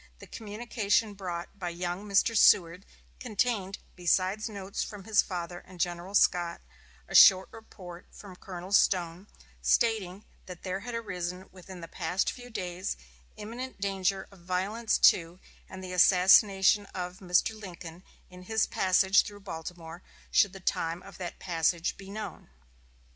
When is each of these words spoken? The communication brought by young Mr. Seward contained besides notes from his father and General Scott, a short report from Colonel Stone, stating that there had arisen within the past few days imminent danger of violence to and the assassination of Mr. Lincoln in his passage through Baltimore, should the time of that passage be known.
The 0.17 0.25
communication 0.25 1.13
brought 1.13 1.59
by 1.59 1.69
young 1.69 2.09
Mr. 2.09 2.35
Seward 2.35 2.87
contained 3.19 3.77
besides 3.95 4.49
notes 4.49 4.81
from 4.83 5.03
his 5.03 5.21
father 5.21 5.59
and 5.59 5.79
General 5.79 6.15
Scott, 6.15 6.59
a 7.07 7.13
short 7.13 7.49
report 7.51 8.07
from 8.11 8.35
Colonel 8.35 8.71
Stone, 8.71 9.27
stating 9.61 10.25
that 10.47 10.63
there 10.63 10.79
had 10.79 10.95
arisen 10.95 11.49
within 11.51 11.81
the 11.81 11.87
past 11.87 12.31
few 12.31 12.49
days 12.49 12.97
imminent 13.37 13.79
danger 13.79 14.27
of 14.31 14.39
violence 14.39 14.97
to 14.97 15.39
and 15.69 15.83
the 15.83 15.93
assassination 15.93 16.87
of 16.95 17.19
Mr. 17.19 17.53
Lincoln 17.55 18.01
in 18.27 18.41
his 18.45 18.65
passage 18.65 19.21
through 19.23 19.41
Baltimore, 19.41 20.01
should 20.31 20.51
the 20.53 20.59
time 20.59 21.03
of 21.03 21.19
that 21.19 21.37
passage 21.37 21.95
be 21.95 22.09
known. 22.09 22.49